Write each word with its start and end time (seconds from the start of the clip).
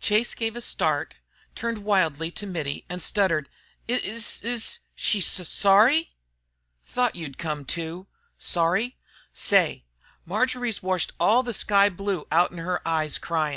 Chase 0.00 0.34
gave 0.34 0.56
a 0.56 0.60
start, 0.60 1.14
turned 1.54 1.84
wildly 1.84 2.32
to 2.32 2.44
Mittie, 2.44 2.84
and 2.88 3.00
stuttered, 3.00 3.48
"Is 3.86 4.42
s 4.42 4.44
s 4.44 4.78
she 4.96 5.20
s 5.20 5.48
sorry?" 5.48 6.16
"Tho't 6.88 7.14
you'd 7.14 7.38
come 7.38 7.64
to. 7.66 8.08
Sorry! 8.36 8.96
Say, 9.32 9.84
Marjory's 10.24 10.82
washed 10.82 11.12
all 11.20 11.44
the 11.44 11.54
sky 11.54 11.88
blue 11.88 12.26
out 12.32 12.50
'en 12.50 12.58
her 12.58 12.80
eyes 12.84 13.16
cryin'. 13.16 13.44